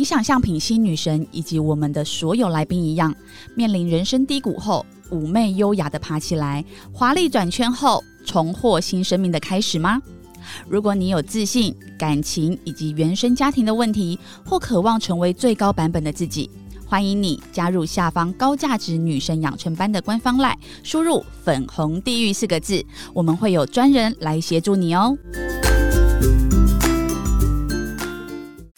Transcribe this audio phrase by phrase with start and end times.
[0.00, 3.14] 你想像品心女神以及我们的所有来宾一样，
[3.54, 10.00] 面临人生低谷后，妩媚优雅的爬起来，华丽转圈后，重获新生命的开始吗？
[10.66, 16.48] 如果你有自信、感情以及原生家庭的问题，或渴望成为最高版本的自己，
[16.86, 22.82] 欢迎你加入下方高价值女神养成班的官方赖，输入“粉红地狱”四个字，
[23.12, 25.14] 我们会有专人来协助你哦。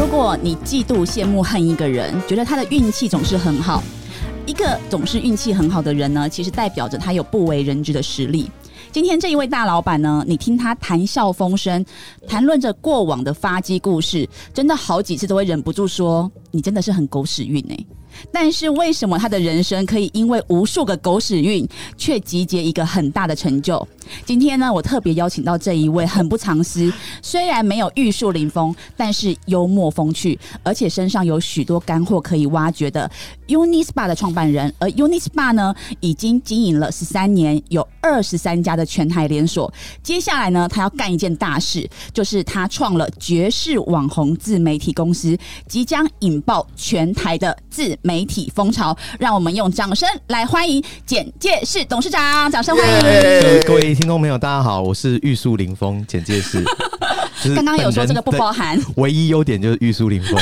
[0.00, 3.82] 如果你嫉妒、羡慕、恨一个人，觉得他的运气总是很好，
[4.46, 8.50] 一个总是运气很好的人呢，其实代表着他有不为人知的实力。
[8.90, 11.84] 今天这一位大老板呢，你听他谈笑风生，
[12.26, 17.76] 谈论着过往的发迹故事，真的好几次都会忍不住说：“你真的是很狗屎运哎。”
[18.32, 23.86] 但是为什么他的人生可以因为无数个狗屎运，却集结一个很大的成就？
[24.24, 33.08] 今天呢，我特别邀请到这一位很不藏私，虽然没有玉树临风，但是幽默风趣，而且身上有许多干货可以挖掘的
[33.46, 34.72] Unispa 的创办人。
[34.78, 39.72] 而 Unispa 呢，已经经营了十三年，有二十三家的全台连锁。
[40.02, 48.96] 接下来呢，他要干一件大事，就是他创了绝世网红自媒体公司，即将引爆全台的自媒体风潮。
[49.18, 53.64] 让我们用掌声来欢迎简介室董事长，掌声欢迎。
[53.66, 56.64] 各位听众朋友，大家好，我是玉树临风简介室。
[57.54, 60.38] 刚刚有说这个不包含，唯一优点就是玉树临风。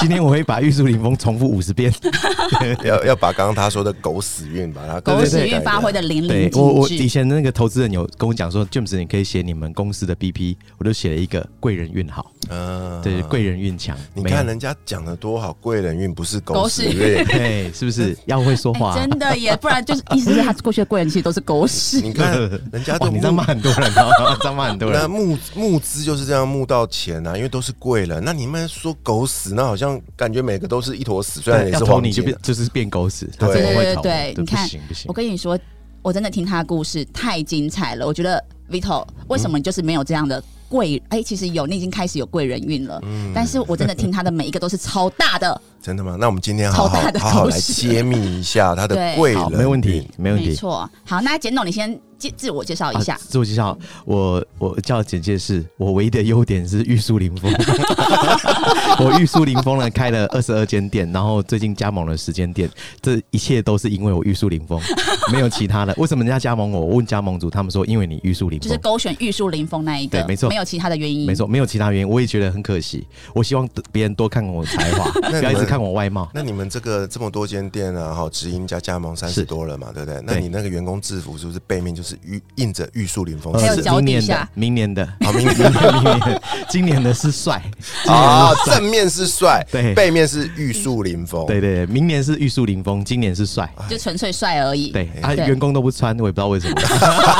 [0.00, 1.92] 今天我会把玉树临风重复五十遍，
[2.84, 6.58] 要要把刚刚他说的狗屎运把它狗屎运发挥的淋漓尽致。
[6.58, 12.30] 我我以前的那个投资人有跟我讲说，James 你可以写你们公司的 BP，我就写了一个贵人运好。
[12.50, 13.96] 嗯，对，贵人运强。
[14.12, 18.94] 你看人家讲的多好，贵人运不是狗屎运， 对，是不是要会说话？
[18.94, 22.00] 真的耶，不然就是意思是他过去的贵人其实都是狗屎。
[22.02, 22.38] 你看
[22.72, 23.90] 人家都你这样骂很多人，
[24.40, 25.00] 这样骂很多人。
[25.00, 28.22] 那募募资就是这样募到钱啊，因为都是贵人。
[28.22, 29.83] 那你们说狗屎，那好像
[30.16, 33.30] 感觉每个都是一坨屎，虽然也是黄你就变就是变狗屎。
[33.38, 35.58] 对对对对，你看，不行，我跟你说，
[36.02, 38.06] 我真的听他的故事太精彩了。
[38.06, 40.42] 我觉得 Vito 为什么就是没有这样的？
[40.66, 42.98] 贵哎，其实有，你已经开始有贵人运了。
[43.04, 45.60] 嗯，但是我真的听他的每一个都是超大的。
[45.80, 46.16] 真的吗？
[46.18, 50.48] 那我们今天好好好好来揭秘一下他的贵人，没问题，没问题。
[50.48, 50.90] 没错。
[51.04, 51.96] 好，那简总，你先
[52.28, 53.18] 介自我介绍一下。
[53.20, 57.52] 自我介绍，我我叫简介是，我唯一的优点是玉树临风。
[58.98, 62.70] 我玉树临风呢，开了二十二间店，然后最近加盟了十间店，
[63.02, 64.80] 这一切都是因为我玉树临风，
[65.32, 65.94] 没有其他的。
[65.98, 66.80] 为什么人家加盟我？
[66.80, 70.18] 我问加盟主，他们说因为你玉树临风，就是勾选玉树临风那一个。
[70.18, 71.26] 对，没错，没有其他的原因。
[71.26, 72.08] 没错，没有其他原因。
[72.08, 73.06] 我也觉得很可惜。
[73.34, 76.30] 我希望别人多看我的才华，不要一直看我外貌。
[76.32, 80.20] 那你们这个这么多间店啊，哈，直营加加盟三十多了嘛，对不对？
[80.24, 83.52] 那你那个员工制服是不是背面就是玉印着玉树临风？
[83.58, 87.62] 是明年的，明年的，好，明年明年， 今年的是帅。
[88.06, 94.90] 啊，正面是帅，对，背面是玉树临风，对对，明年是玉树临风，今年是帅，就纯粹帅而已。
[94.90, 96.80] 对啊，员工都不穿，我也不知道为什么，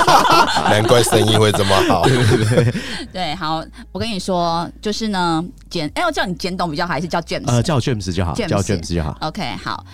[0.71, 2.03] 难怪生意会这么好。
[2.09, 2.75] 对对对，
[3.13, 7.47] 对，好，我跟你说，就是呢，简，哎，我叫你简董比较好，还是叫 James？
[7.47, 9.17] 呃，叫 James 就好，叫 James 就好。
[9.21, 9.85] OK，好，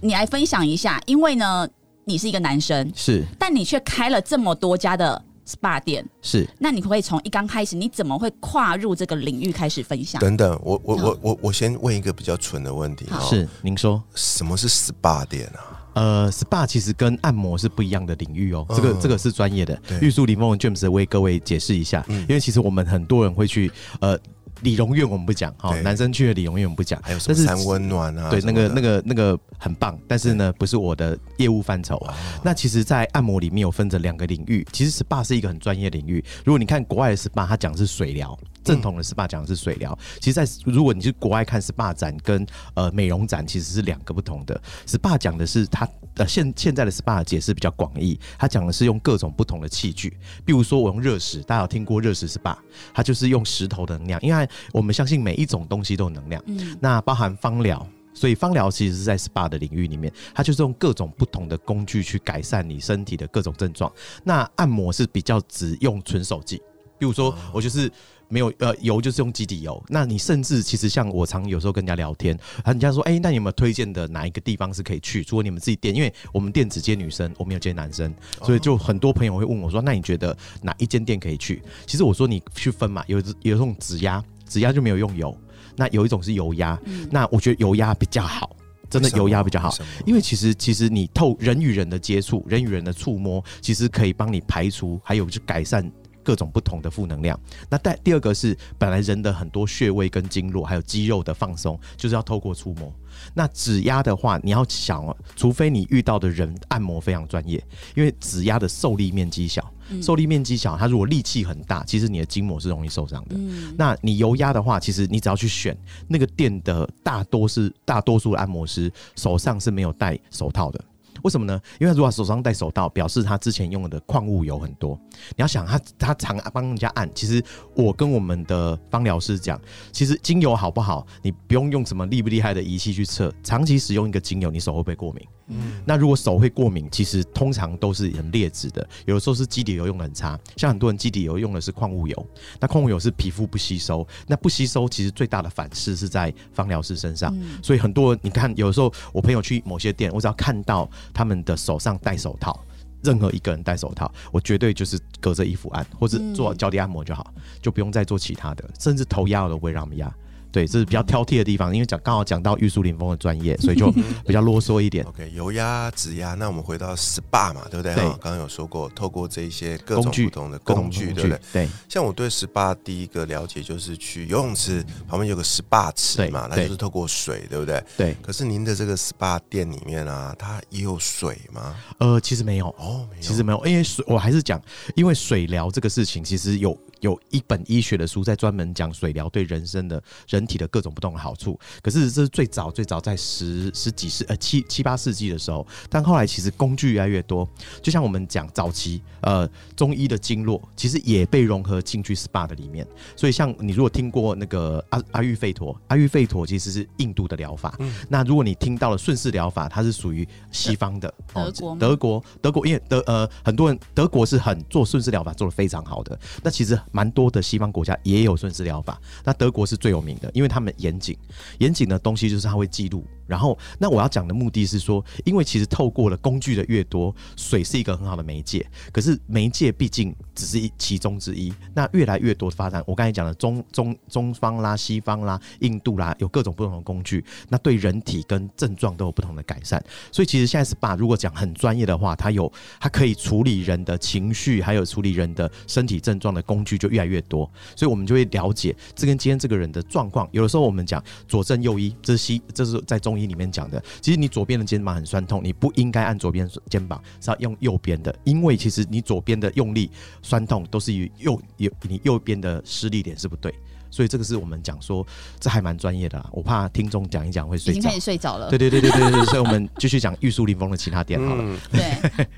[0.00, 1.66] 你来分享一下，因为呢，
[2.08, 10.18] 你是一个男生，是，但你却开了这么多家的 SPA 店，是，那你可以从一刚开始，你怎么会跨入这个领域开始分享？
[10.18, 15.84] 等等，我我我我我先问一个比较蠢的问题，是，您说什么是 SPA 店啊？
[15.92, 19.78] 呃，SPA 其实跟按摩是不一样的领域哦，这个这个是专业的。
[20.00, 23.70] 玉树临风的 James 为各位解释一下，因为其实我们很多人会去
[24.00, 24.18] 呃。
[24.62, 28.30] 理容院我们不讲哈，男生去的理容院我们不讲，还有什么三温暖啊？
[28.30, 31.98] 对，那个那个那个很棒，但是呢，不是我的业务范畴。
[32.42, 36.24] 那其实，在按摩里面有分着两个领域，其实 SPA 是一个很专业领域。
[36.44, 39.96] 如果你看国外的 SPA，它讲是水疗，正统的 SPA 讲的是水疗。
[40.20, 44.60] 其实，在如果你去国外看 SPA 展跟呃美容展，其实是两个不同的。
[44.86, 52.56] SPA 讲的是它呃现现在的 SPA 解释比较广义，它讲的是用各种不同的器具，比如说我用热石，大家有听过热石 SPA，
[52.94, 63.92] 它就是用石头的能量，因为我们相信每一种东西都有能量，嗯，那包含芳疗，所以芳疗其实是在 SPA 的领域里面，它就是用各种不同的工具去改善你身体的各种症状。
[64.24, 66.56] 那按摩是比较只用纯手技，
[66.98, 67.90] 比如说我就是
[68.30, 69.82] 没有呃油就是用基底油。
[69.88, 75.24] 那你甚至其实像我常有时候跟人家聊天，人家说哎，那你有没有推荐的哪一个地方是可以去？
[75.24, 78.12] 除了你们自己店，因为我们店只接女生，我们有接男生，
[78.42, 81.62] 所以就很多朋友会问我说，那你觉得哪一间店可以去？
[81.86, 85.36] 其实我说你去分嘛，有有这种指压，指压就没有用油，
[85.76, 86.78] 那有一种是油压，
[87.10, 88.56] 那我觉得油压比较好。
[88.90, 89.70] 真的油压比较好，
[90.06, 95.84] 因为其实其实你透人与人的接触，人与人的触摸，其实可以帮你排除，还有就改善
[96.28, 97.40] 各种不同的负能量。
[97.70, 102.92] 那第第二个是本来人的很多穴位跟经络，还有肌肉的放松，就是要透过触摸。
[103.32, 107.64] 那指压的话，你要想，除非你遇到的人按摩非常专业，
[107.96, 109.72] 因为指压的受力面积小。
[110.02, 113.34] 受力面积小，它如果力气很大，其实你的筋膜是容易受伤的。
[113.74, 115.74] 那你油压的话，其实你只要去选
[116.06, 120.84] 那个店的，大多是大多数的按摩师手上是没有戴手套的。
[121.22, 121.60] 为什么呢？
[121.80, 124.98] 因为如果手上戴手套，表示他之前用的矿物油很多。
[125.30, 127.08] 你要想他，他常帮人家按。
[127.14, 127.42] 其实
[127.74, 129.60] 我跟我们的芳疗师讲，
[129.92, 133.32] 其实精油好不好，你不用用什么厉不厉害的仪器去测。
[133.42, 135.26] 长期使用一个精油，你手会不会过敏？
[135.48, 135.80] 嗯。
[135.84, 138.88] 那如果手会过敏，其实通常都是很劣质的。
[139.06, 142.26] 有的时候是基底油用的很差，像很多人基底油用的是矿物油。
[142.60, 147.36] 那矿物油是皮肤不吸收，那不吸收其实最大的反噬是在芳疗师身上。
[147.62, 150.88] 所以很多人你看，有的时候我朋友去某些店，我只要看到。
[151.12, 152.64] 他们的手上戴手套，
[153.02, 160.14] 任何一个人戴手套，我绝对就是隔着衣服按，或者做脚底按摩就好，就不用再做其他的，甚至头压我都不会让他们压。
[160.50, 163.90] 对，这是比较挑剔的地方，因为讲刚好讲到玉树临风的专业，所以就
[164.26, 165.04] 比较啰嗦一点。
[165.04, 167.94] OK，油压、指压，那我们回到 SPA 嘛，对不对？
[167.94, 171.40] 对，刚刚有说过，透过这一些各种不同的工具，对不对？
[171.52, 171.68] 对。
[171.88, 177.82] 像我对 SPA 第一个了解就是去游泳池旁边有个 SPA 池嘛，那就是透过水，对不对？
[177.96, 178.16] 对。
[178.22, 181.74] 可是您的这个 SPA 店里面啊，它也有水吗？
[181.98, 184.60] 呃，其实没有哦，其实没有，因为水我还是讲，
[184.94, 186.76] 因为水疗这个事情其实有。
[187.00, 197.48] 有一本医学的书在专门讲水疗对人生的人体的各种不同的好处，可是这是最早最早在十十几世呃七七八世纪的时候，但后来其实工具越来越多，
[197.82, 202.86] 就像我们讲早期呃中医的经络其实也被融合进去 SPA 的里面，
[203.16, 207.78] 所以像你如果听过那个阿阿育吠陀，阿育吠陀其实是印度的疗法，
[208.08, 216.78] 那如果你听到了顺势疗法，它是属于西方的德国德国德国因为德呃很多人德国是很做顺势疗法做的非常好的，那其实。
[216.92, 221.16] 蛮多的西方国家也有顺势疗法，那德国是最有名的，因为他们严谨，
[221.58, 223.06] 严谨的东西就是他会记录。
[223.28, 228.66] 然后，那我要讲的目的是说，因为其实透过了工具的越多，水是一个很好的媒介。
[228.90, 239.78] 可是媒介毕竟只是一其中之一，那越来越多的发展，我刚才讲的中中中方啦、西方啦、印度啦，有各种不同的工具，那对人体跟症状都有不同的改善。
[240.10, 242.50] 所以其实现在是把如果讲很专业的话，它有
[242.80, 247.50] 它可以处理人的情绪，还有处理人的身体症状的工具就越来越多。
[247.76, 250.26] 所以我们就会了解这跟今天这个人的状况。
[250.32, 253.17] 有的时候我们讲左正右医，这是西，这是在中。
[253.26, 259.90] 里面讲的，其实你左边的肩膀很酸痛，你不应该按左边肩膀，是要用右边的，因为其实你左边的用力
[260.22, 263.54] 酸痛都是与右右你右边的施力点是不对。
[263.90, 265.04] 所以这个是我们讲说，
[265.40, 266.28] 这还蛮专业的啦。
[266.30, 268.50] 我怕听众讲一讲会睡着，已经开始睡着了。
[268.50, 271.58] 对对对对对对，所以我们继续讲玉树临风的其他点好了。
[271.72, 271.80] 对，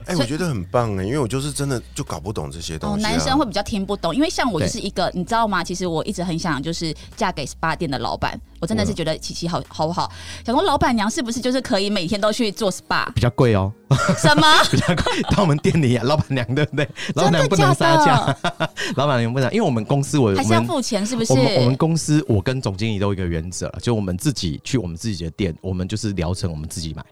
[0.06, 3.03] 哎，我觉得很棒哎，因为我就是真的就搞不懂这些东西。
[3.03, 5.65] 男生会比较听不懂，因为像我就是一个，你知道吗？
[5.65, 10.10] 其实我一直很想就是嫁给 SPA 店的老板，我真的是觉得琪琪好好不好？
[10.44, 13.10] 想说老板娘是不是就是可以每天都去做 SPA？
[13.14, 13.72] 比较贵哦。
[14.19, 14.46] 什么？
[14.70, 15.22] 比较贵？
[15.34, 16.88] 到我们店里，老板娘对不对？
[17.14, 18.36] 老板娘不能杀价。
[18.96, 21.32] 老板娘不能，因为我们公司我还是要付钱，是不是？
[21.32, 22.24] 我们公司。
[22.29, 27.02] 我跟总经理都有一个原则，就我们自己去我们自己的店，我们就是疗程我们自己买。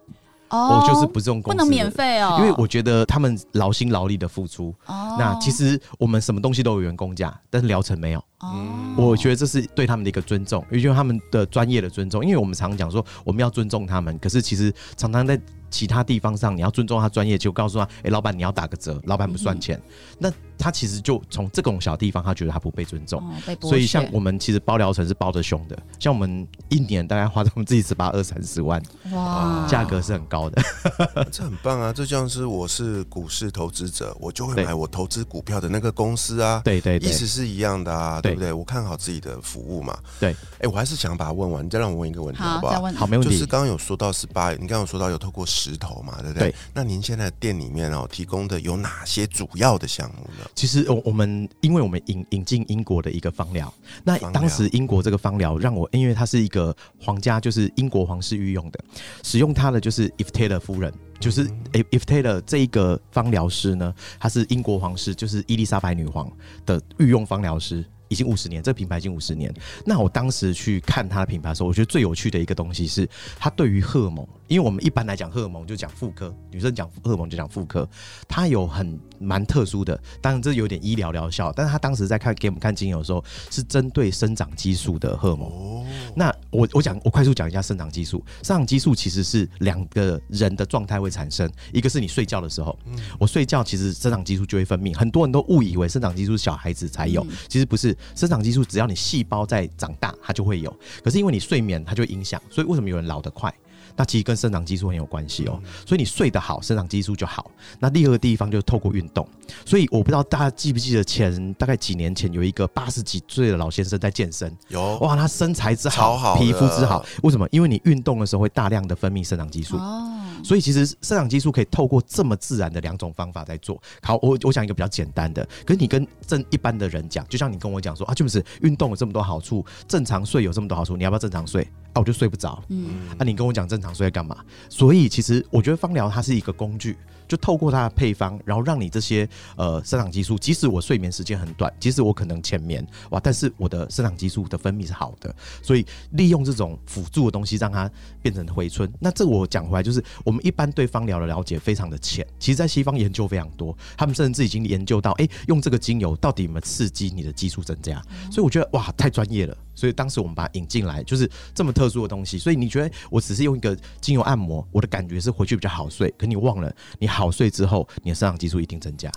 [0.51, 4.75] 哦，我就是不用公司，不能免费哦，因为我觉得他们劳心劳力的付出。
[4.87, 8.25] 哦，那其实我们什么东西都有员工价，但是疗程没有。
[8.41, 12.25] 哦，我觉得这是对他们的一个尊重，也就是他们的专业的尊重。
[12.25, 15.39] 因为我们常讲说我们要尊重他们，可是其实常常在
[15.71, 19.81] 其他地方上，你要尊重他专业，就告诉他，哎，老板你要打个折，老板不算钱。
[20.19, 23.23] 那他其实就从这种小地方，他觉得他不被尊重，
[23.61, 28.83] 所以像我们其实包疗程是包的凶的，像我们一年大概花在我们自己十八二三十万，
[29.13, 30.61] 哇，价格是很高的，
[31.31, 31.93] 这很棒啊！
[31.93, 38.53] 这像是我是股市投资者，我就会买我投资股票的那个公司啊，对对，意思是一样的啊，对不对？
[38.53, 40.35] 我看好自己的服务嘛，对。
[40.61, 42.83] 哎，我还是想把它问完，你再让我问一个问题好不好？
[42.97, 43.33] 好，没问题。
[43.33, 46.55] 就是刚刚有说到十八，你刚刚有说到有透过石头嘛，对不对？
[46.75, 50.49] 那您现在店里面哦，提供的有哪些主要的项目呢？
[50.55, 51.29] 其实我我们。
[51.29, 53.73] 嗯，因为我们引引进英国的一个方疗，
[54.03, 58.83] 那当时英国这个方疗让我，因为它是一个皇家，就是英国皇室御用的，
[59.23, 66.31] 使用它的就是 If Taylor 夫人，就是 If Taylor 这一个方疗师呢，他是英国皇室，就是伊丽莎白女皇
[66.65, 67.85] 的御用方疗师。
[68.09, 69.53] 已经五十年，这个品牌已经五十年。
[69.85, 77.89] 那我当时去看它的品牌的时候，我觉得最有趣的一个东西是，它对于荷尔蒙，因为我们一般来讲荷尔蒙就讲妇科，女生讲荷尔蒙就讲妇科，
[78.27, 85.51] 它有很蛮特殊的，当然这有点医疗疗效，但是他当时在看给我们看精油的时候，是针对生长激素的荷尔蒙。
[85.99, 88.25] 哦，那我我讲我快速讲一下生长激素。
[88.43, 92.79] 生长激素其实是两个人的状态会产生，一个是你睡觉的时候，
[93.19, 100.75] 我睡觉其实生长激素就会分泌，很多人都误以为生长激素是小孩子才有，其实不是，生长激素只要你细胞在长大，它就会有。
[101.03, 103.53] 可是因为你睡眠，它就影响，所以为什么有人老得快？
[103.99, 107.51] 那其实跟生长激素很有关系哦，所以你睡得好，生长激素就好。
[107.81, 109.29] 那第二个地方就是透过运动，
[109.67, 117.49] 所以我不知道大家记不记得前大概几年前有一个八十几岁的老先生在健身，有哇，他身材之好，好皮肤之好，为什么？
[117.51, 119.77] 因为你运动的时候会大量的分泌生长激素。
[119.77, 123.83] 哦，所以其实生长激素可以透过这么自然的两种方法在做。
[124.01, 131.67] 好，我我讲一个比较简单的，可是你跟正一般的人讲，就像你跟我讲说啊，就是运动有这么多好处，正常睡有这么多好处，你要不要正常睡？
[131.95, 132.63] 啊，我就睡不着。
[132.69, 134.37] 嗯，啊，你跟我讲正常睡在干嘛？
[134.69, 147.91] 所以其实我觉得芳疗它是一个工具，就透过它的配方，然后让你这些呃生长激素，即使我睡眠时间很短，即使我可能浅眠，哇，但是我的生长激素的分泌是好的，所以利用这种辅助的东西，让它
[148.23, 148.91] 变成回春。
[148.99, 158.03] 那这我讲回来，就是我们一般对芳疗的了解非常的浅，其实在西方研究非常多，他们甚至已经研究到，哎、用这个精油到底有没有刺激你的激素增加？
[158.31, 159.57] 所以我觉得哇，太专业了。
[159.79, 162.37] 所以当时我们把它引进来，就是这么特殊的东西。
[162.37, 169.09] 所以你觉得我只是用一个精油按摩，我的感觉是回去比较好睡，可你忘了，你好睡之后，你的生长激素一定增加。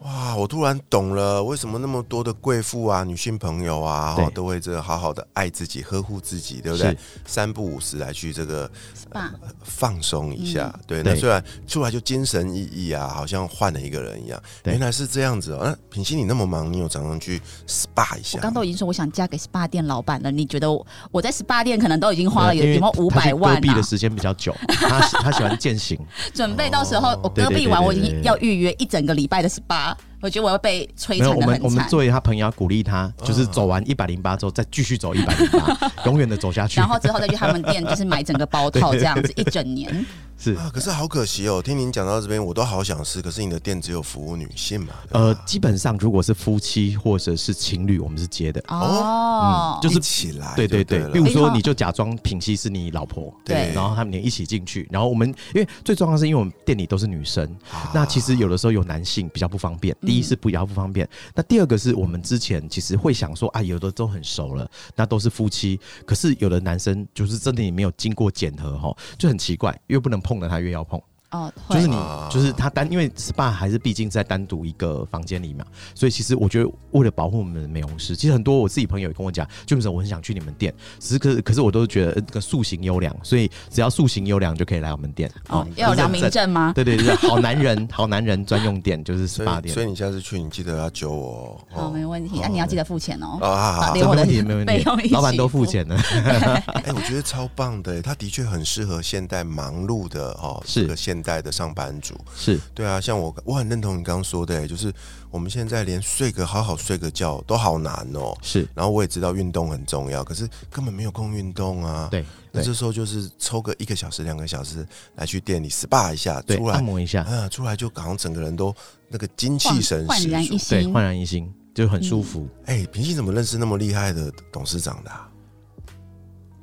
[0.00, 6.96] 哇，我突然懂了，为什么那么多的贵妇啊、女性朋友啊，哦都会这个好好的爱自己、呵护自己，对不对？
[7.26, 8.66] 三不五时来去这个
[8.96, 9.28] SPA
[9.62, 11.02] 放松一下，对。
[11.02, 15.60] 对那虽然出来就精神奕奕啊，好像换了一个人一样，对原来是这样子哦。
[15.64, 18.38] 那品心你那么忙，你有常常去 SPA 一下？
[18.38, 23.82] 我刚都已经说我想嫁给 SPA 店老板了，你觉得我我在 SPA 店可能都已经花了有因为有没有五百万啊戈壁的？
[23.82, 25.98] 时间比较久，他他喜欢践行。
[26.32, 29.89] 准备到时候我对对对戈壁完，我已经要预约一整个礼拜的 SPA，
[30.20, 31.84] 我觉得我要被摧没有，残我们我们。
[31.88, 36.88] 作为他朋友要鼓励他，就是走完一百零八之后再继续走一百零八， 永远的走下去然。
[36.88, 40.04] 后之后再去他们店，就是买整个包套 这样子一整年。
[40.40, 41.60] 是啊，可是好可惜哦。
[41.62, 44.94] 听您讲到这边，我都好想试，可是你的店只有服务女性嘛？
[45.10, 48.58] 呃，基本上如果是夫妻或者是情侣，我们是接的。
[48.68, 59.94] 哦，就是一起来，对对对，比如说哎你就假装品熙是你老婆，对然后他们连一起进去，然后我们因为最重要的是因为我们店里都是女生，啊那其实有的时候有男性比较不方便。
[60.00, 64.66] 第一是比较不方便，那第二个是我们之前其实会想说啊，有的都很熟了，
[64.96, 71.02] 那都是夫妻，可是有的男生就是真的也没有经过检核哈，就很奇怪，越不能碰了他越要碰。
[71.30, 86.20] 哦，就是你啊，就是他单，因为 SPA 还是毕竟在单独一个房间里嘛，所以其实我觉得为了保护我们的美容师，其实很多我自己朋友也跟我讲，就是我很想去你们店，只是可可是我都觉得呃这个塑形优良，所以只要塑形优良就可以来我们店哦，要有良民。
[86.30, 86.72] 证吗？
[86.74, 89.82] 对对对，好男人， 好男人专用店就是 SPA 店所。
[89.82, 91.84] 以你下次去，你记得要揪我哦。
[91.84, 92.38] 好，没问题。
[92.40, 93.38] 那哦你要记得付钱哦。
[93.40, 94.64] 啊， 没问题，没问
[94.98, 95.96] 题，老板都付钱了。
[96.84, 102.14] 哎、我觉得超棒的，他的确很适合现代忙碌的哦，是这个现代的上班族。
[102.36, 104.92] 是对啊，像我，我很认同你刚刚说的，就是
[105.30, 108.36] 我们现在连睡个好好睡个觉都好难哦。
[108.42, 114.86] 是，然后我也知道运动很重要，可是根本没有空运动啊。，对对那这时候就是抽个一个小时、两个小时
[115.16, 118.74] 来去店里 SPA 一下，对，出来按，摩一下，啊，出来就好像整个人都
[119.08, 120.48] 那个精气神焕然一。
[120.48, 120.92] 对，新。
[120.92, 122.48] 焕然一新，就很舒服。
[122.66, 125.29] 哎、平信怎么认识那么厉害的董事长的、啊？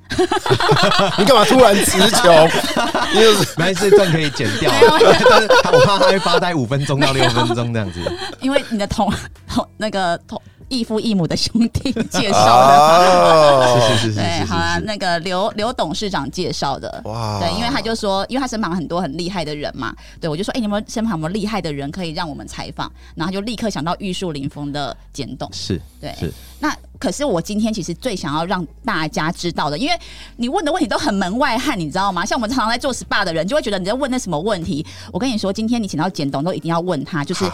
[1.18, 2.50] 你干嘛突然词穷？
[3.14, 4.72] 你就是没事，这段可以剪掉，
[5.30, 8.00] 但是我怕他会发呆五分钟到六分钟这样子。
[8.40, 9.12] 因为你的同
[9.48, 12.78] 同那个同异父异母的兄弟介绍的。
[12.78, 14.86] 哦 是是是是对，好啦，是是。
[14.86, 17.02] 那个刘刘董事长介绍的。
[17.06, 22.92] 哇对，因为他就说，因为他身旁很多很厉害的人嘛，对我就说，哎、你们身旁有没有厉害的人可以让我们采访？
[23.16, 25.50] 然后他就立刻想到玉树临风的简董。
[25.52, 30.00] 是对，是那可是我今天其实最想要让大家知道的，因为
[30.36, 32.26] 你问的问题都很门外汉，你知道吗？
[32.26, 34.86] 像我们常常在做 SPA 的人，就会觉得你在问那什么问题。
[35.12, 37.46] 我跟你说，今天你请到简董，都一定要问他，就是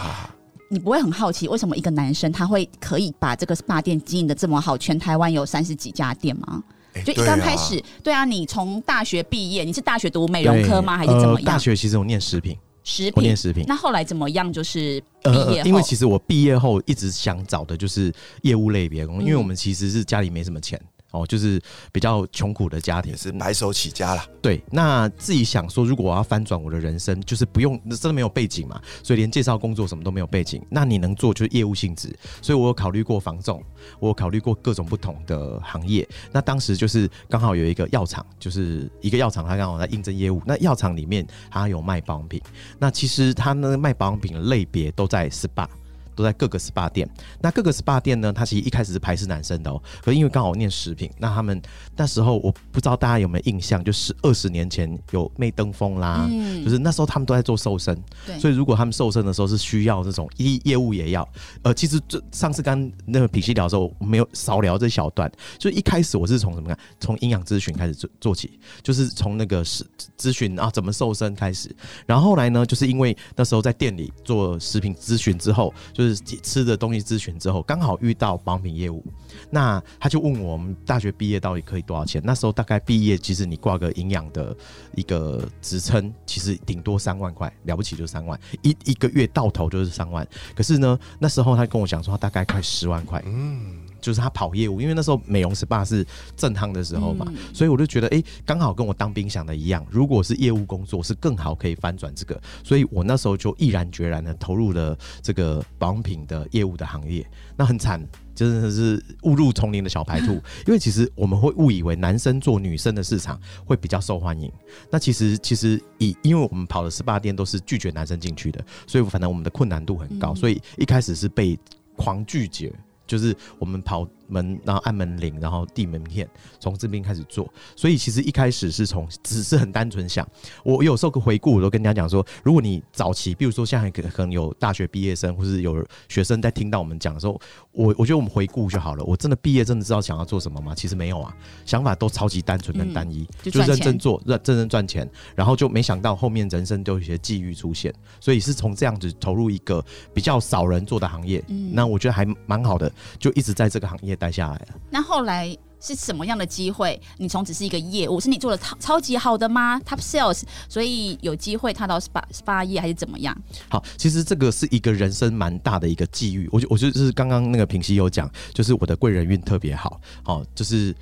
[0.74, 4.76] 你不会很好奇，为什么一个男生他会可以把这个 SPA 店经营的这么好？
[4.76, 6.60] 全台湾有三十几家店吗？
[7.04, 10.98] 就一刚开始，对啊，你从大学毕业，你是大学读美容科吗？
[10.98, 11.36] 还是怎么样？
[11.36, 13.36] 呃大学其实我念食品，食品我念。
[13.36, 13.64] 食品。
[13.68, 14.52] 那后来怎么样？
[14.52, 18.12] 就是毕业因为其实我毕业后一直想找的就是
[18.42, 20.80] 业务类别因为嗯我们其实是家里没什么钱。
[21.14, 24.24] 哦，就是比较穷苦的家庭也，是白手起家了。
[24.42, 32.14] 对，那自己想说，如果我要翻转我的人生，就是不用真的没有背景嘛，所以连介绍工作什么都没有背景，那你能做就是业务性质。
[32.42, 33.62] 所以我有考虑过房仲，
[34.00, 36.06] 我有考虑过各种不同的行业。
[36.32, 40.42] 那当时就是刚好有一个药厂，就是一个药厂，它刚好在应征业务。
[40.44, 42.40] 那药厂里面它有卖保养品，
[42.78, 45.68] 那其实它呢卖保养品的类别都在 SPA。
[46.14, 47.08] 都在各个 SPA 店，
[47.40, 51.60] 那各个 SPA 店呢，它其实一开始是排斥男生的哦，可是因为刚好念食品，那他们
[51.96, 56.64] 那时候我不知道大家有没有印象，就是二十年前有媚登峰啦，嗯。
[56.64, 58.38] 就是那时候他们都在做瘦身，对。
[58.38, 61.28] 所以如果他们瘦身的时候是需要这种业业务也要，
[61.62, 69.84] 呃，其实这上次跟那个品析聊的时候，我没有少聊这小段，就一开始我是从什么看，从营养咨询开始做做起，就是从那个是
[70.18, 71.74] 咨询啊怎么瘦身开始，
[72.06, 79.02] 然后后来呢，就是因为那时候在店里做食品咨询之后，就是就是吃的东西咨询之后，刚好遇到保品业务，
[79.50, 82.20] 那他就问我我们大学毕业到底可以多少钱？
[82.24, 84.54] 那时候大概毕业，其实你挂个营养的
[84.94, 90.26] 一个职称，其实顶多三万块，了不起就三万，一一个月到头就是三万。
[90.54, 96.06] 可是呢，那时候他跟我讲说，他大概快十万块，嗯，就是他跑业务，因为那时候美容 SPA 是
[96.36, 107.26] 正夯的时候嘛，嗯所以我就觉得，哎、刚好跟我当兵想的一样，如果是业务工作，是更好可以翻转这个，所以我那时候就毅然决然的投入了这个保养品的业务的行业。
[107.56, 110.32] 那很惨，真的是误入丛林的小白兔，
[110.66, 114.52] 因为其实我们会误以为男生做女生的市场会比较受欢迎，
[114.90, 121.58] 那其实其实以因为我们跑的 SPA 店都是拒绝男生进去的，所以反正我们的困难度很高，嗯所以一开始是被
[121.96, 122.70] 狂拒绝。
[123.06, 127.48] 就是我们跑门，然后按门铃，然后递门片，从这边开始做。
[127.76, 130.26] 所以其实一开始是从只是很单纯想，
[130.64, 139.04] 我有时候回顾，我都跟人家讲说，如果你早期，比如说现在可可能有大学毕业生，或是有学生在听到我们讲的时候，我我觉得我们回顾就好了。
[139.04, 140.74] 我真的毕业真的知道想要做什么吗？
[140.74, 151.72] 其实没有啊，想法都超级单纯跟单一，就就认真做，认认真赚钱，然后就没想到后面人生就有一些际遇出现，所以是从这样子投入一个比较少人做的行业，嗯。
[151.74, 154.68] 那我觉得还蛮好的，就一直在这个行业待下来了。
[154.90, 156.98] 那后来是什么样的机会？
[157.18, 163.36] 你从只是一个业务，是你做的超超级好的吗？Top sales，所以有机会踏到 SPA SPA 业还是怎么样？
[163.68, 166.48] 好，其实这个是一个人生蛮大的一个际遇。
[166.50, 170.94] 我就我就是刚刚那个平西有讲，就是我的贵人运特别好，好、就是。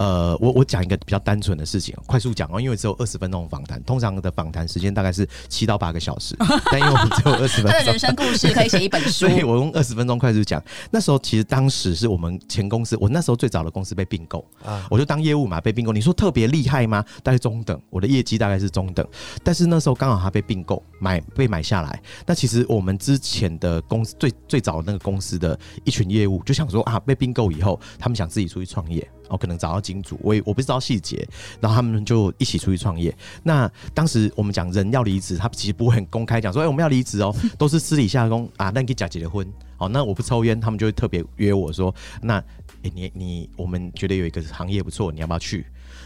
[0.00, 6.34] 呃，我我讲一个比较单纯的事情，快速讲哦，因为只有二十分钟的访谈，通常的访谈时间大概是七到八个小时，
[6.72, 9.28] 但因为我们只有二十分钟他的人，生故事 可以写一本书所。
[9.28, 10.62] 以我用二十分钟快速讲。
[10.90, 15.92] 那时候其实当时是我们前公司，我那时候最早的公司被并购，啊我就当业务嘛，被并购。
[15.92, 17.04] 你说特别厉害吗？
[17.22, 19.06] 大概中等，我的业绩大概是中等。
[19.44, 22.02] 但是那时候刚好它被并购，买被买下来。
[22.24, 29.06] 那其实我们之前的公司最最早那个公司的一群业务就想说啊，被并购以后，他们想自己出去创业。
[29.30, 31.26] 哦，可能找到金主，我也我不知道细节，
[31.60, 33.16] 然后他们就一起出去创业。
[33.42, 42.42] 那当时我们讲人要离职，他其实不会很公开讲说，哎、我们要离职哦，都是私底下公啊，那你给假结了婚，好，那我不抽烟，他们就会特别约我说，那
[42.82, 45.64] 哎、你你我们觉得有一个行业不错，你要不要去？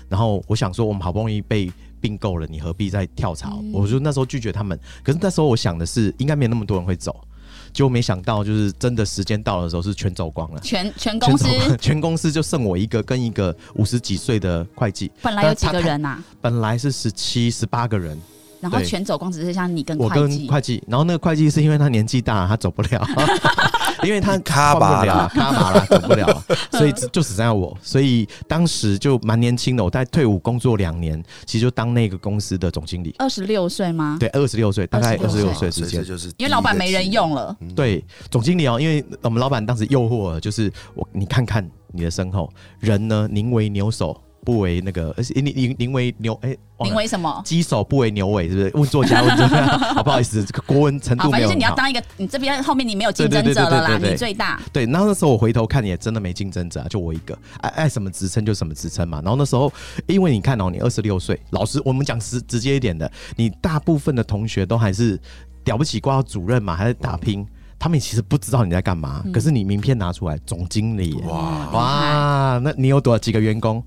[0.09, 3.61] 然后我想说，我们好不容易被并购了，你何必再跳槽？
[3.63, 4.79] 嗯我就那时候拒绝他们。
[5.03, 7.27] 可是那时候我想的是，应该没有那么多人会走，
[7.75, 10.61] 结果没想到，就是真的时间到的时候是全走光了。
[10.61, 11.45] 全全公司？
[11.45, 18.17] 全 全公司就剩我一个跟一个五十几岁的会计，本来有几个人呐、本来是十七、十八个人，
[18.65, 20.49] 然后全走光，只剩下你跟我跟会计。
[20.49, 23.07] 会计，然后那个会计是因为他年纪大，他走不了，
[24.03, 34.17] 因为他 卡换不了巴啦卡马啦，走不了，所以只就只剩下我，所以当时就蛮年轻的，我在退伍工作两年，其实就当那个公司的总经理，二十六岁吗？
[34.19, 36.01] 对，二十六岁，大概二十六岁岁之间。
[36.01, 37.55] 这就是因为老板没人用了。
[37.61, 42.51] 嗯对，总经理哦，因为我们老板当时诱惑了，就是我，你看看你的身后，
[42.81, 47.43] 人呢宁为牛首，不为那个，而且宁宁宁为牛，哎、忘了因为什么？
[47.45, 48.71] 鸡首不为牛尾，是不是？
[48.75, 51.59] 问作家，问作家，好 不好意思，这个国文程好，度没有反正。
[51.59, 54.61] 你要当一个，你这边后面你没有竞争者了啦，你最大。
[54.73, 59.23] 对，然后那时候我回头看也真的没竞争者啊，就我一个，爱爱什么职称就什么职称嘛。
[59.23, 59.73] 然后那时候，
[60.07, 65.19] 因为你看哦，你二十六岁，老师，我们讲直直接一点的，你大部分的同学都还是
[65.65, 67.47] 了不起挂到主任嘛，还在打拼。
[67.79, 73.85] 他们其实不知道你在干嘛，可是你名片拿出来，总经理，哇哇，那你有多少几个员工？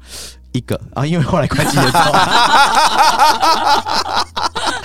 [0.53, 1.99] 一个啊，因为后来会计也走，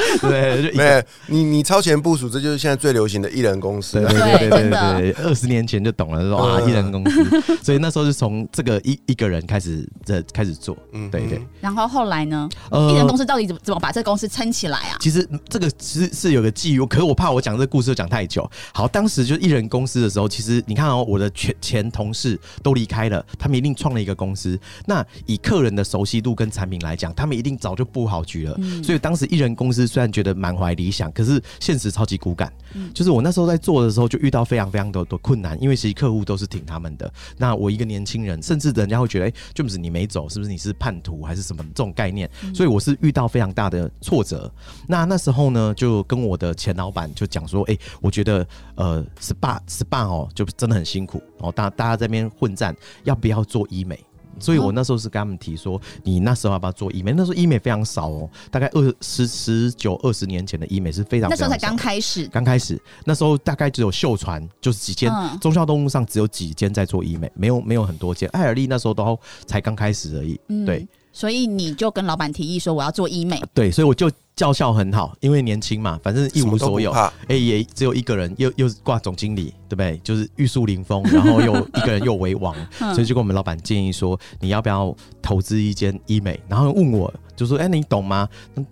[0.20, 4.38] 对，没有你你超前部署，这就是现在最流行的艺人公司对啊。
[4.38, 12.48] 对对对对二十年前就懂了，说啊，嗯艺人公司，所以那时候是从这个一一个人开始这开始做，嗯对对嗯，然后后来呢？
[12.70, 14.96] 呃艺人公司到底怎么怎么把这个公司撑起来啊？
[15.00, 18.48] 其实嗯这个是是有个际遇，可是我怕我讲这个故事讲太久。
[18.72, 24.58] 好，当时就艺人公司的时候，其实你看哦，我的前前同事都离开了，他们一定创了一个公司。
[24.86, 28.58] 那以客人的熟悉度跟产品来讲，他们一定早就布好局了。
[28.82, 32.50] 所以当时艺人公司虽然觉得满怀理想，可是现实超级骨感。
[32.94, 37.12] 就是我那时候在做的时候，就遇到非常非常多的困难，因为其实客户都是挺他们的。
[37.36, 42.30] 那我一个年轻人，甚至人家会觉得，哎、就不是你没走，是不是你是叛徒还是什么这种概念？
[42.54, 44.50] 所以我是遇到非常大的挫折。
[44.88, 52.74] 那那时候呢，就跟我的前老板就讲说，哎、我觉得呃，SPA SPA 哦，就真的很辛苦，然后大大家在那边混战，
[53.04, 54.02] 要不要做医美？
[54.42, 57.12] 所以我那时候是跟他们提说，你那时候要不要做医美？
[57.12, 65.38] 那时候医美非常少哦，大概二十十九二十年前的医美是非常那时候才刚开始，刚开始，那时候大概只有秀传，就是几间嗯。
[65.38, 68.28] 中校东路上只有几间在做医美，没有没有很多间。
[68.30, 70.66] 艾尔丽那时候都才刚开始而已，嗯。
[70.66, 76.90] 对所以你就跟老板提议说我要做医美，对，所以我就叫效很好，因为年轻嘛，反正一无所有，
[77.28, 79.98] 哎、也只有一个人，又又挂总经理，对不对？
[80.02, 86.40] 就是玉树临风，然后又一个人又为王， 嗯所以就跟我们老板建议说，你要不要投资一间医美？
[86.48, 88.26] 然后问我，就说，哎、你懂吗？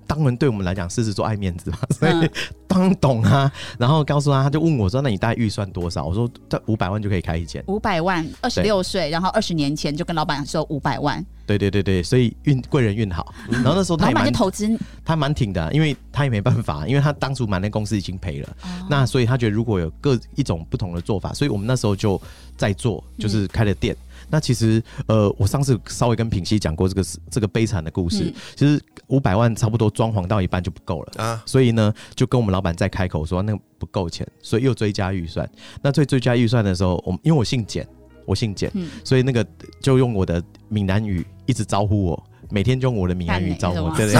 [0.06, 2.30] 当然对我们来讲，狮子座爱面子嘛， 所以、嗯
[2.70, 3.50] 当然懂啊。
[3.80, 6.04] 然后告诉他，他就问我说，那你大概预算多少？
[6.04, 7.62] 我说，在五百万就可以开一间。
[7.66, 11.24] 五百万，二十六岁，然后二十年前就跟老板说五百万，
[11.58, 13.34] 对对对对，所以运贵人运好。
[13.50, 22.20] 然后那时候他蛮板就投资，他蛮挺的啊、因为他也没办法，因为他当初买那公司已经赔了，哦那所以他觉得如果有各一种不同的做法，所以我们那时候就
[22.56, 23.96] 在做，就是开了店。
[24.28, 31.12] 那其实呃，我上次稍微跟品熙讲过这个这个悲惨的故事，嗯其实五百万差不多装潢到一半就不够了。
[31.16, 35.48] 啊，所以呢，就跟我们老板再开口说那个不够钱，所以又追加预算。
[35.82, 37.84] 那最追加预算的时候，我们因为我姓简，
[38.30, 38.88] 我姓简，嗯。
[39.04, 39.44] 所以那个
[39.82, 44.14] 就用我的闽南语一直招呼我，每天就用我的闽南语招呼我，是吗对对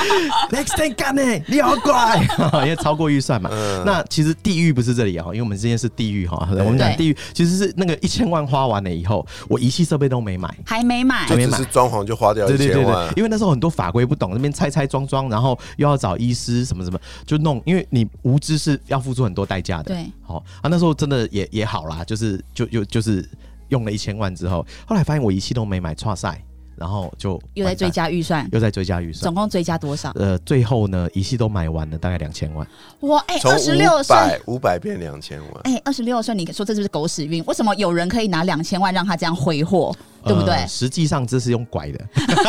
[0.50, 2.16] next day 干呢，你好乖，
[2.64, 3.50] 因为超过预算嘛。
[3.52, 6.48] 嗯那其实地狱不是这里啊，因为我们之间是地狱哈。
[6.50, 10.54] 我们讲地狱其实是那个一千万花完了以后，我仪器设备都没买。
[10.64, 19.94] 还没买就，没买只是装潢就花掉对对对对一千万，，因为那时候很多法规不懂，那边拆拆装装，然后又要找医师什么什么，就弄，因为你无知是要付出很多代价的。
[19.94, 23.26] 对，好、啊，那时候真的也也好啦，就是就就就是
[23.68, 26.42] 用了一千万之后，后来发现我仪器都没买，差赛，
[26.80, 29.34] 然后就又在追，加预算，又在追加预算总。
[29.34, 30.10] 共追加多少？
[30.14, 32.66] 呃，最后呢，一系都买完了，大概两千万。
[33.00, 34.16] 哇，哎，从二十六岁。
[34.46, 37.44] 五百变两千万，哎，二十六岁，你说这是不是狗屎运？
[37.44, 40.66] 为什么有人可以拿两千万让他这样挥霍，对不对呃？
[40.66, 42.00] 实际上这是用拐的，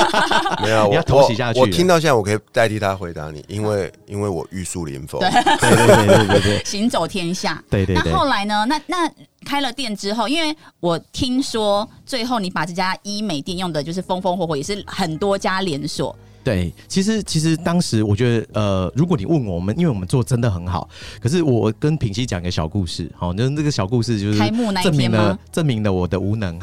[0.63, 5.30] 没有我你要投袭下去我我听到现在，我可以代替他回答你，因为因为我玉树临风，对
[5.76, 7.62] 对对对对 行走天下。
[7.70, 8.17] 对对对那。
[8.17, 8.65] 后来呢？
[8.65, 9.12] 那那
[9.51, 16.15] 开了店之后，因为我听说最后你把这家医美店用的就是风风火火，也是很多家连锁。
[16.41, 20.87] 对，其实其实当时我觉得，呃，如果你问我我们，因为我们做真的很好，
[21.21, 24.39] 可是我跟品熙讲一个小故事，好，就是这个小故事就是
[24.81, 26.57] 证明了证明了我的无能。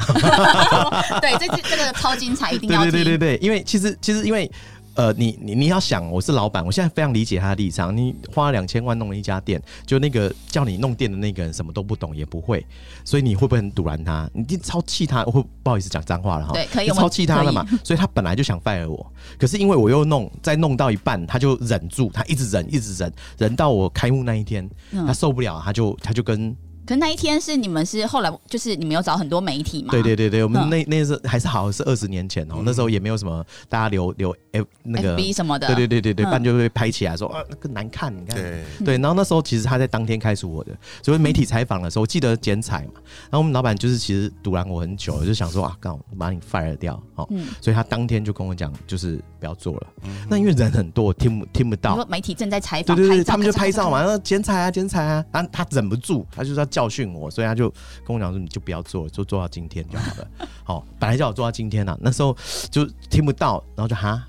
[1.21, 2.91] 对，这这这个超精彩，一定要对。
[2.91, 4.51] 对对对对，因为其实其实因为。
[4.95, 7.95] 呃，你你你要想，我是老板，我现在非常理解他的立场。
[7.95, 12.65] 你花两千万弄了一家店，就那个叫你弄店的那个人什么都不懂，也不会，
[13.05, 14.29] 所以你会不会很堵拦他？
[14.33, 16.53] 你超气他，我会不好意思讲脏话了哈。
[16.53, 26.55] 对可以超气他了嘛，所以他本来就想 fire 我，可是因为我又弄，再弄到一半，他就忍住，他一直忍，一直忍，忍到我开幕那一天，嗯他受不了，他就他就跟
[26.89, 29.91] 可是那一天是你们是后来就是你们有找很多媒体嘛？
[29.91, 35.67] 对对对对，我们嗯那那时候还是好是二十年前哦，那时候也没有什么大家留留 F 那个 FB 什么的。
[35.67, 38.35] 对对对对对，嗯不然就会拍起来说啊那个难看，你看。
[38.35, 42.93] 对，对，然后那时候其实他在当天开除我的，所以媒体采访的时候，我记得剪彩嘛，
[43.29, 49.87] 然后我们老板就是其实堵拦我很久，就想说啊，刚好把你 fire 掉，哦，嗯所以他当天就跟我讲，就是不要做了。
[50.27, 53.91] 那因为人很多，听不听不到媒体正在采访，对对对，他们就拍照。
[53.91, 57.69] 嘛，然后剪彩啊剪彩啊，然后他忍不住，他就是要教训我，所以他就
[58.05, 60.27] 跟我讲说，你就不要做，就做到今天就好了。
[60.63, 62.33] 好，本来叫我做到今天了，那时候
[62.71, 64.23] 就听不到，然后就哈。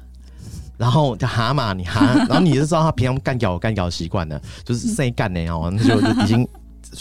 [0.76, 6.48] 然后就哈嘛，你哈，然后你就知道他平常干掉我干掉习惯的，就是谁干的哦，那就就已经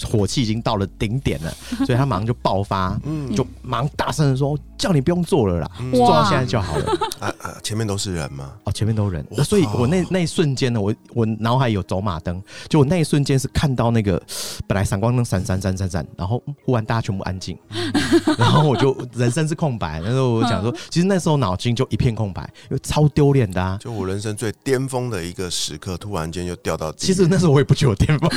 [0.10, 1.52] 火气已经到了顶点了，
[1.86, 3.00] 所以他马上就爆发，
[3.36, 6.86] 就马上大声的说：“叫你不用做了啦，做到现在就好了。”
[7.20, 8.52] 啊啊，前面都是人吗？
[8.64, 14.22] 哦，前面都是人，所以我那那一瞬间呢，我我脑海有走马灯，就我那一瞬间是看到那个
[14.68, 17.58] 本来闪光灯闪闪闪闪闪，然后忽然大家全部安静，
[18.38, 20.00] 然后我就人生是空白。
[20.04, 23.78] 那时候我讲说，其实那时候脑筋就一片空白，因为超丢脸的啊！
[23.82, 26.92] 就我人生最巅峰的一个时刻，突然间就掉到。
[26.94, 28.30] 其实那时候我也不觉得我巅峰，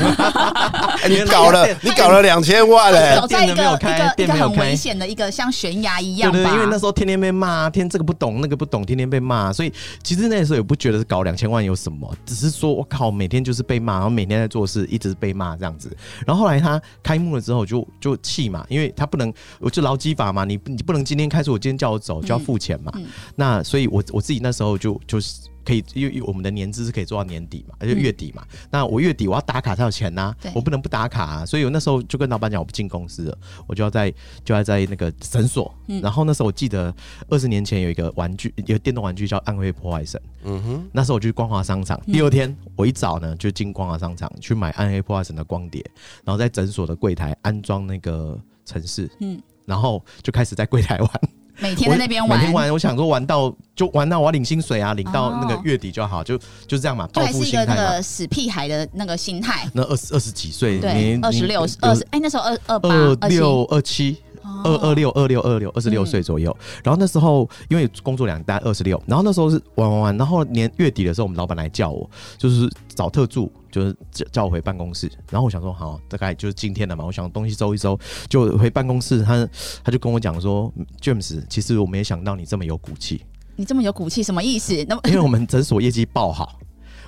[1.09, 3.17] 你搞了你搞了两千万嘞！
[3.19, 15.95] 走在一个一个一个很危险的一个像悬崖一样，对对，因为那时候天天被骂，天这个不懂那个不懂，天天被骂，所以其实那时候也不觉得是搞两千万有什么，只是说我靠，每天就是被骂，然后每天在做事，一直被骂这样子。
[16.27, 22.93] 然后后来他开幕了之后，就就气嘛，因为他不能，我就劳基法嘛，你你不能今天开除我，今天叫我走就要付钱嘛。
[23.37, 25.52] 那所以我我自己那时候就就是。
[25.65, 28.45] 可以，因为我们的年资是可以做到年底嘛，而且月底嘛。
[28.71, 31.47] 那我月底我要打卡才有钱呐，我不能不打卡啊。
[31.47, 34.13] 所以我那时候就跟老板讲，我不进公司了，我就要在
[34.45, 35.73] 就要在那个诊所。
[36.03, 36.95] 然后那时候我记得
[37.29, 40.21] 二十年前有一个玩具，有电动玩具叫《暗黑破坏神》。
[40.45, 42.01] 嗯哼，那时候我就去光华商场。
[42.07, 45.85] 第二天我一早呢就进光华商场去买《暗黑破坏神》的光碟，
[46.25, 49.11] 然后在诊所的柜台安装那个城市。
[49.21, 51.11] 嗯，然后就开始在柜台玩。
[51.63, 59.69] 每天在那边玩，每天玩，我想说玩到就玩到我要领薪水啊，领到那个月底就好，就就是这样嘛，报复心态那个死屁孩的那个心态。
[59.73, 64.19] 那二十二十几岁，对，二十六二十，哎，那时候二二八二六二七。
[64.65, 79.49] 二二六二六二六二十六岁左右，然后那时候因为工作两单二十六，然后那时候是玩玩玩，然后年月底的时候，我们老板来叫我，就是找特助，就是叫叫我回办公室，然后我想说好，大概就是今天了嘛，我想东西收一收，就回办公室，他
[79.85, 83.23] 他就跟我讲说，James，其实我没想到你这么有骨气，
[83.57, 84.85] 你这么有骨气什么意思？
[84.89, 86.59] 那么因为我们诊所业绩爆好。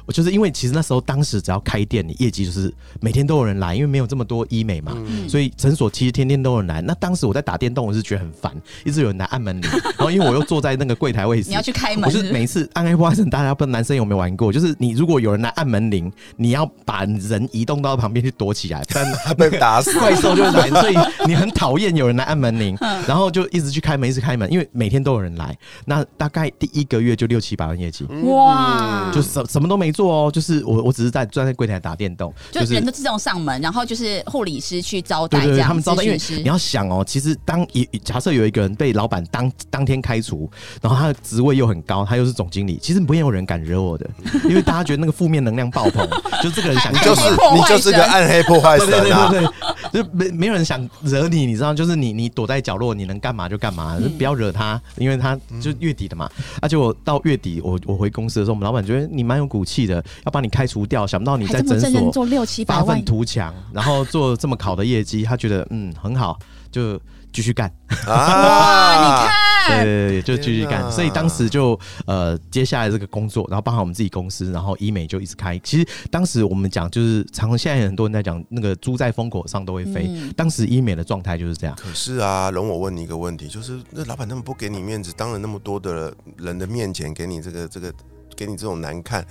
[0.06, 4.96] 我就是因为其实那时候当时只要开店，你业绩就是每天都有人来，因为没有这么多医美嘛，
[5.28, 6.80] 所以诊所其实天天都有人来。
[6.82, 8.52] 那当时我在打电动，我是觉得很烦，
[8.84, 12.04] 一直有人来按门铃，然后因为我又坐在那个柜台位置， 你要去开门。
[12.04, 20.68] 我是每一次暗黑破坏神，大家不知道男生有没有玩过，就是你如果有人来按门铃，你要把人移动到旁边去躲起来，不然 被打死怪兽就会来。
[20.80, 20.94] 所以
[21.26, 25.56] 你很讨厌有人来按门铃，然后就一直去开门，一直开门，因为每天都有人来。
[25.86, 30.74] 那大概第一个月就六七百万业绩，哇，就什什么都没做哦，就是我。
[30.74, 36.02] 我我只是在站在柜台打电动，就是人都自动上门，然后就是护理师去招待，这样他们招待。
[36.02, 40.50] 因为你要想哦，其实当一假设有一个人被老板当当天开除，
[40.82, 44.10] 然后他的职位又很高，他又是总经理，其实没有人敢惹我的，
[44.50, 46.04] 因为大家觉得那个负面能量爆棚，
[46.42, 47.22] 就这个人想 你就是
[47.54, 49.48] 你就是个暗黑破坏神啊，对对
[49.92, 56.28] 对，就没没有人想惹你，你知道，就是你你躲在角落，你能干嘛就干嘛，不要惹他，因为他就月底的嘛。
[56.60, 60.64] 而且我到月底，我我回公司的时候，我们老板觉得你蛮有骨气的，要把你开。
[60.64, 66.36] 除掉，想不到你在诊所做六七百万图强，然后做这么好的业绩，他觉得嗯很好，
[66.72, 66.98] 就
[67.32, 67.70] 继续干
[68.08, 68.96] 啊！
[68.96, 69.28] 你
[69.68, 70.90] 看，对，就继续干。
[70.90, 75.56] 所以当时就呃，接下来这个工作，然后包含我们自己公司，然后医美就一直开。
[75.58, 80.10] 其实当时我们讲就是，常现在很多人在讲那个猪在风口上都会飞。
[80.34, 81.76] 当时医美的状态就是这样。
[81.76, 87.92] 可是啊，容我问你一个问题，就是那老板那么不给你面子，当了那么多的人的面前给你这个这个，
[88.34, 89.24] 给你这种难看。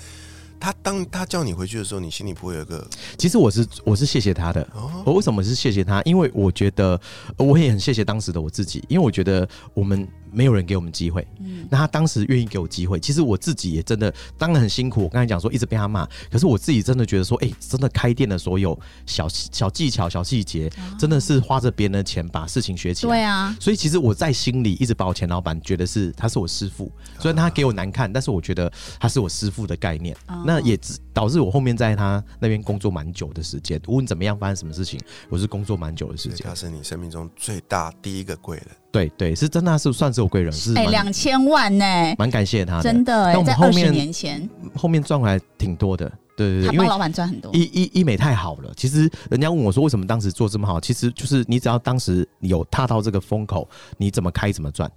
[0.63, 2.87] 他当他叫你回去的时候，你心里不会有个？
[3.17, 4.65] 其实我是我是谢谢他的。
[5.05, 6.01] 我为什么是谢谢他？
[6.03, 6.97] 因为我觉得
[7.35, 10.07] 我也很谢谢当时的我自己，因为我觉得我们。
[10.33, 15.03] 没有人给我们机会，嗯，那他当时愿意给我机会，其实我自己也真的当然很辛苦。
[15.03, 23.11] 我刚才讲说一直被他骂，可是我自己真的觉得说，哎，真的开店的所有小小技巧、小细节，真的是花着别人的钱把事情学起来。
[23.11, 30.15] 对啊，所以其实我在心里一直把我前老板觉得是他是我师傅，虽然他给我难看，但是我觉得他是我师傅的概念。
[30.45, 30.77] 那也
[31.13, 33.79] 导致我后面在他那边工作蛮久的时间。
[33.87, 36.45] 无论怎么样，发生什么事情，我是工作蛮久的时间。
[36.45, 38.82] 他是你生命中最大第一个贵人。
[38.93, 41.85] 对对，是真的是算是我贵人，是哎两千万呢，
[42.19, 43.43] 蛮感谢他的，真的。
[43.43, 47.51] 在二十年前，后面赚回来挺多的，对对对，因为老板赚很多。
[47.55, 54.89] 医医医美太好了，其实人家问我说为什么当时做这么好，其实就是你只要当时有踏到这个风口，你怎么开怎么赚。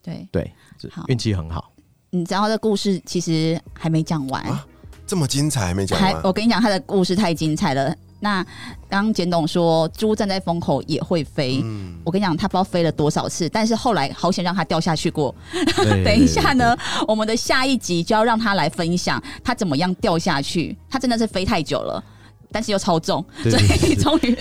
[0.00, 0.52] 对对，
[1.08, 1.72] 运气很好。
[2.10, 4.46] 你知道这故事其实还没讲完，
[5.06, 6.20] 这么精彩还没讲完。
[6.22, 7.92] 我跟你讲，他的故事太精彩了。
[8.20, 8.44] 那
[8.88, 11.64] 刚刚简董说猪站在风口也会飞，
[12.04, 15.34] 我跟你讲，他不知道飞了多少次，但是后来好险让它掉下去过。
[16.04, 16.76] 等一下呢，
[17.08, 22.02] 我们的下一集就要让他来分享他怎么样掉下去，他真的是飞太久了。
[22.52, 24.36] 但是又超重，对所以终于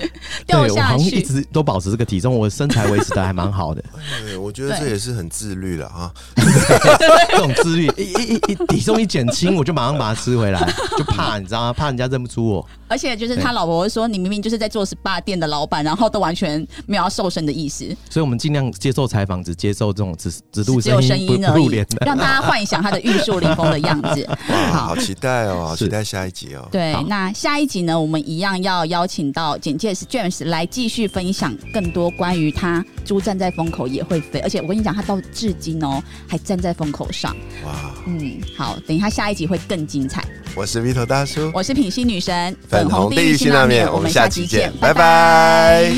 [0.46, 1.22] 掉对我好像一。
[1.30, 3.84] 直都保持这个体重，我身材维持的还蛮好的。
[4.26, 6.12] 对，我觉得这也是很自律了啊。
[7.30, 10.60] 这种自律，一一一一体重一减轻，我就马上把它吃回来，
[10.98, 11.72] 就怕你知道吗？
[11.74, 12.68] 怕人家认不出我。
[12.88, 22.04] 而且就是他老婆会说，你明明就是在做 SPA 店的老板，然后都完全没有要瘦身的意思，所以我们尽量接受采访，只接受这种只只录只有声声音不露脸，的。
[22.08, 24.28] 让大家幻想他的玉树临风的样子。
[24.50, 26.68] 哇，好好期待哦，好期待下一集哦。
[26.72, 37.36] 对，那下一集呢，我们一样要邀请到简介是 James 来继续分享更多关于他猪站在风口也会飞，而且我跟你讲，他到至今哦还站在风口上。
[37.66, 40.24] 哇，嗯，好，等一下下一集会更精彩。
[40.56, 45.94] 我是 Vito 大叔，我是品心女神，粉红地狱辛拉面，我们下期见，拜拜